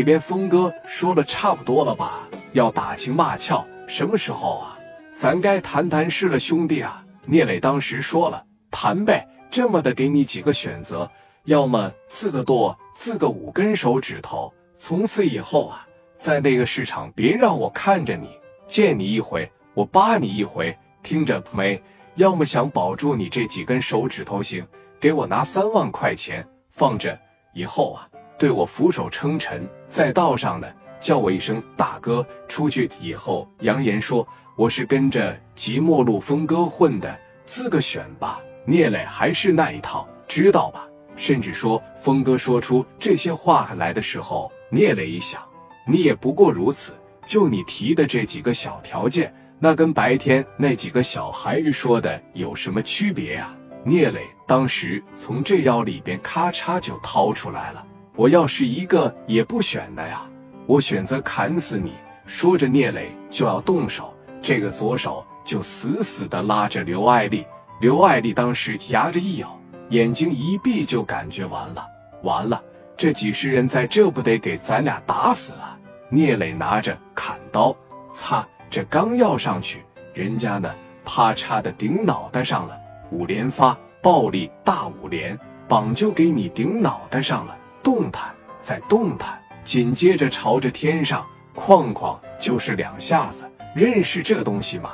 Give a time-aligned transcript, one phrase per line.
[0.00, 2.26] 这边峰哥说了差不多了吧？
[2.54, 4.78] 要打情骂俏，什么时候啊？
[5.14, 7.04] 咱该谈谈事了，兄弟啊！
[7.26, 11.06] 聂磊当时说了，谈呗，这么的给你几个选择，
[11.44, 15.86] 要么自个剁，自个五根手指头，从此以后啊，
[16.16, 18.30] 在那个市场别让我看着你，
[18.66, 21.78] 见你一回我扒你一回，听着没？
[22.14, 24.66] 要么想保住你这几根手指头行，
[24.98, 27.20] 给我拿三万块钱放着，
[27.52, 28.08] 以后啊，
[28.40, 30.66] 对我俯首称臣，在道上呢
[30.98, 34.26] 叫我一声大哥，出去以后扬言说
[34.56, 38.40] 我是跟着即墨路峰哥混的，自个选吧。
[38.64, 40.88] 聂磊还是那一套，知道吧？
[41.16, 45.42] 甚至说峰哥说出这些话来的时候，聂磊一想，
[45.86, 46.94] 你也不过如此，
[47.26, 49.30] 就你提的这几个小条件。
[49.58, 53.54] 那跟白天那几个小孩子说的有什么区别呀？
[53.84, 57.84] 聂磊当时从这腰里边咔嚓就掏出来了。
[58.16, 60.22] 我要是一个也不选的呀，
[60.66, 61.92] 我选择砍死你。
[62.26, 67.44] 说着，聂磊就要动手，这个左手就死死的拉着刘爱丽。
[67.80, 71.86] 刘爱丽当时牙着一咬，眼睛一闭，就感觉完了，
[72.22, 72.62] 完了，
[72.96, 75.78] 这几十人在这不得给咱俩打死啊！
[76.08, 77.74] 聂磊拿着砍刀，
[78.14, 78.46] 擦。
[78.68, 79.82] 这刚要上去，
[80.14, 80.72] 人家呢，
[81.04, 82.78] 啪嚓的顶脑袋上了，
[83.10, 94.90] 五连发暴力大五连，绑就给你顶脑袋上了，动弹再动弹，紧接着朝着天上哐哐就是两下子，认识这东西吗？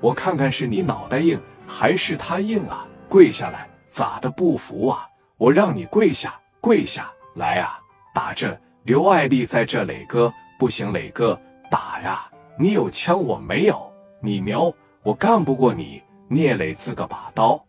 [0.00, 2.86] 我看看是你脑袋硬还是他硬啊？
[3.08, 5.08] 跪下来，咋的不服啊？
[5.36, 7.78] 我让你跪下，跪下来啊！
[8.14, 11.38] 打这刘爱丽在这，磊哥不行，磊哥
[11.70, 12.26] 打呀！
[12.58, 13.92] 你有枪，我没有。
[14.20, 16.02] 你瞄，我干不过你。
[16.28, 17.64] 聂磊自个把刀，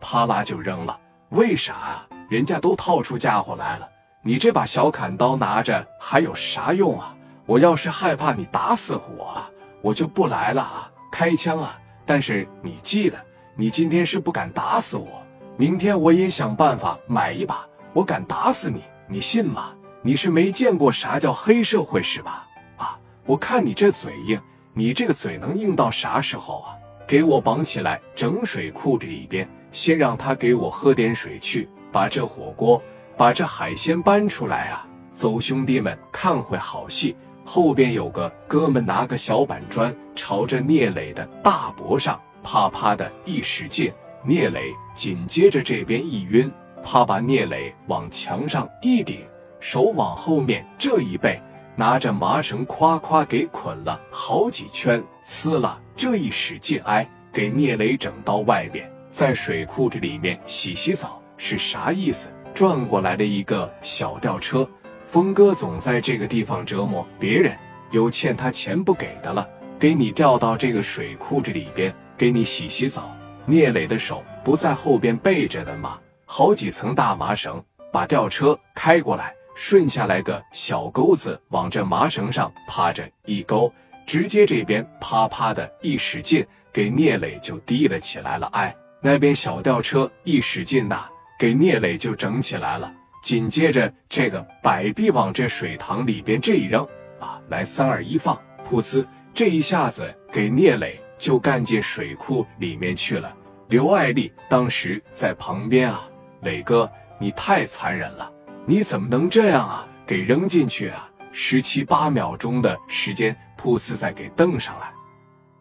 [0.00, 0.98] 啪啦就扔了。
[1.28, 2.04] 为啥？
[2.28, 3.88] 人家都掏出家伙来了，
[4.22, 7.14] 你这把小砍刀拿着还有啥用啊？
[7.46, 9.40] 我要是害怕你打死我，
[9.80, 10.90] 我就不来了啊！
[11.12, 11.78] 开枪啊！
[12.04, 13.16] 但是你记得，
[13.54, 15.22] 你今天是不敢打死我，
[15.56, 19.72] 明天我也想办法买一把，我敢打死你，你信吗？
[20.02, 22.48] 你是没见过啥叫黑社会是吧？
[22.76, 24.40] 啊我看你这嘴硬，
[24.72, 26.74] 你这个嘴能硬到啥时候啊？
[27.06, 31.68] 给我绑起来，整水库里边，先让他给我喝点水去。
[31.96, 32.82] 把这火锅，
[33.16, 34.86] 把这海鲜搬出来啊！
[35.14, 37.16] 走，兄弟们，看会好戏。
[37.42, 43.90] 后边有个哥们拿个小板砖，朝着聂磊的大脖上啪啪的一使劲，
[44.22, 46.52] 聂磊紧接着这边一晕，
[46.84, 49.26] 啪把聂磊往墙上一顶，
[49.58, 51.40] 手往后面这一背。
[51.76, 62.28] 拿着麻绳，夸夸给捆了好几圈，撕了这一使劲，哎，给聂磊整到外边，在水库这里面洗洗澡是啥意思？
[62.54, 64.68] 转过来的一个小吊车，
[65.02, 67.56] 峰哥总在这个地方折磨别人，
[67.90, 69.46] 有欠他钱不给的了，
[69.78, 73.14] 给你吊到这个水库这里边，给你洗洗澡。
[73.44, 75.98] 聂磊的手不在后边背着的吗？
[76.24, 79.32] 好几层大麻绳，把吊车开过来。
[79.54, 83.72] 顺下来个小钩子，往这麻绳上趴着一勾，
[84.06, 88.46] 直接这边啪啪的一使劲，给聂磊就提了起来了。
[88.52, 91.06] 哎，那边小吊车一使劲呐，
[91.38, 92.92] 给聂磊就整起来了。
[93.22, 96.86] 紧接着这个摆臂往这水塘里边这一扔
[97.18, 99.04] 啊，来三二一放，噗呲，
[99.34, 103.34] 这一下子给聂磊就干进水库里面去了。
[103.68, 106.08] 刘爱丽当时在旁边啊，
[106.42, 106.88] 磊哥，
[107.18, 108.32] 你太残忍了。
[108.64, 109.88] 你怎么能这样啊？
[110.06, 111.10] 给扔进去啊！
[111.32, 114.92] 十七八秒钟的时间，噗呲再给蹬上来。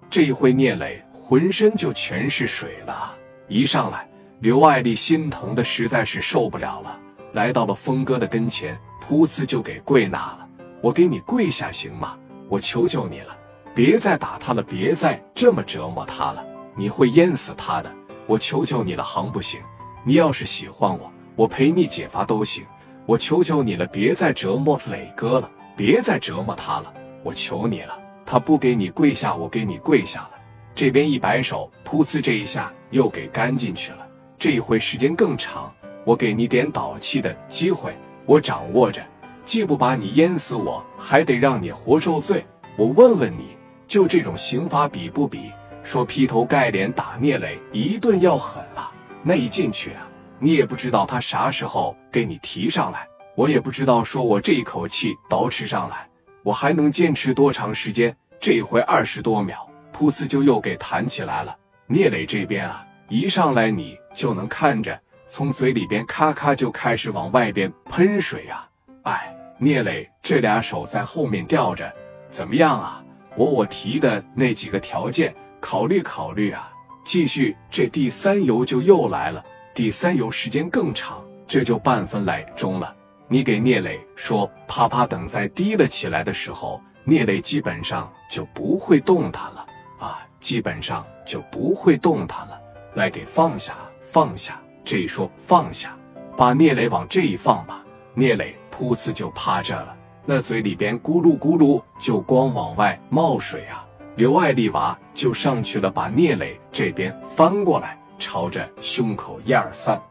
[0.08, 3.16] 这一回聂磊浑身就全是水了。
[3.48, 4.08] 一上来，
[4.46, 7.00] 刘爱丽心疼的实在是受不了了，
[7.34, 10.48] 来到了峰哥的跟前，噗呲就给跪那了。
[10.82, 12.16] 我给你跪下行吗？
[12.48, 13.36] 我求求你了，
[13.74, 16.46] 别再打他了，别再这么折磨他了，
[16.76, 17.92] 你会淹死他的。
[18.28, 19.60] 我求求你了，行不行？
[20.04, 22.64] 你要是喜欢我，我陪你解乏都行。
[23.08, 26.94] 我求求你了，别再折磨磊哥了，别再折磨他了，
[27.24, 27.98] 我求你了。
[28.28, 30.32] 他不给你跪下，我给你跪下了。
[30.76, 34.05] 这边一摆手，噗呲，这一下又给干进去了。
[34.38, 35.74] 这一回时间更长，
[36.04, 37.96] 我给你点导气的机会，
[38.26, 39.02] 我掌握着，
[39.44, 42.46] 既不把你淹死，我还得让你活受罪。
[42.78, 45.52] 我问问你，就这种刑罚比不比
[45.84, 48.92] 说劈头盖脸打聂磊一顿要狠啊？
[49.24, 50.08] 那一进去啊！
[50.38, 56.08] 你也不知道他啥时候给你提上来，我也不知道说我这一口气捯饬上来，
[56.44, 58.16] 我还能坚持多长时间？
[58.40, 59.68] 这一回二十多秒，
[59.98, 61.56] 噗呲就又给弹起来了。
[61.88, 68.68] 聂磊这边啊，一上来你就能看着，从嘴里边咔咔就开始往外边喷水啊！
[69.04, 71.94] 哎，聂磊这俩手在后面吊着，
[72.30, 73.04] 怎么样啊？
[73.36, 76.72] 我我提的那几个条件，考虑考虑啊。
[77.04, 79.44] 继续，这第三游就又来了。
[79.76, 82.96] 第三游时间更长，这就半分来钟了。
[83.28, 89.68] 你给聂磊说，啪啪，等再低了起来的时候，聂磊基本上就不会动弹了
[90.00, 92.60] 啊，基本上就不会动弹了。
[92.96, 93.76] 来，给放下，
[94.12, 94.60] 放下。
[94.84, 95.98] 这一说放下，
[96.38, 97.84] 把聂磊往这一放吧。
[98.14, 103.86] 聂磊噗呲就趴着了，那嘴里边咕噜咕噜就光往外冒水啊。
[104.16, 110.02] 刘爱丽娃就上去了，把聂磊这边翻过来，朝着胸口一二三，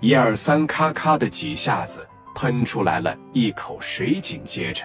[0.00, 2.04] 一二三，咔咔的几下子
[2.34, 4.82] 喷出来了一口水，紧接着。